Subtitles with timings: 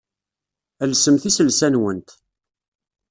[0.83, 2.09] Alsemt iselsa-nwent.